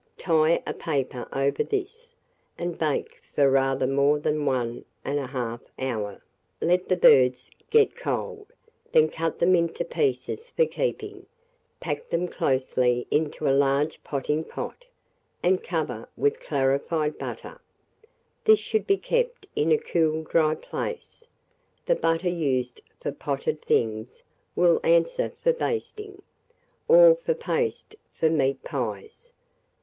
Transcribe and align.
Tie 0.17 0.63
a 0.65 0.73
paper 0.73 1.27
over 1.31 1.63
this, 1.63 2.15
and 2.57 2.75
bake 2.75 3.21
for 3.35 3.51
rather 3.51 3.85
more 3.85 4.17
than 4.17 4.47
1 4.47 4.83
1/2 5.05 5.61
hour; 5.77 6.23
let 6.59 6.89
the 6.89 6.97
birds 6.97 7.51
get 7.69 7.95
cold, 7.95 8.51
then 8.93 9.07
cut 9.09 9.37
them 9.37 9.53
into 9.53 9.85
pieces 9.85 10.49
for 10.49 10.65
keeping, 10.65 11.27
pack 11.79 12.09
them 12.09 12.27
closely 12.27 13.05
into 13.11 13.47
a 13.47 13.53
large 13.53 14.03
potting 14.03 14.43
pot, 14.43 14.85
and 15.43 15.61
cover 15.63 16.09
with 16.17 16.39
clarified 16.39 17.15
butter. 17.19 17.61
This 18.45 18.57
should 18.59 18.87
be 18.87 18.97
kept 18.97 19.45
in 19.55 19.71
a 19.71 19.77
cool 19.77 20.23
dry 20.23 20.55
place. 20.55 21.25
The 21.85 21.93
butter 21.93 22.27
used 22.27 22.81
for 22.99 23.11
potted 23.11 23.61
things 23.61 24.23
will 24.55 24.79
answer 24.83 25.31
for 25.43 25.53
basting, 25.53 26.23
or 26.87 27.13
for 27.17 27.35
paste 27.35 27.95
for 28.15 28.31
meat 28.31 28.63
pies. 28.63 29.29